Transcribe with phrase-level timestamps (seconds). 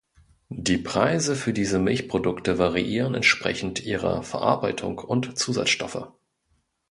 [0.49, 6.07] Die Preise für diese Milchprodukte variieren entsprechend ihrer Verarbeitung und Zusatzstoffe.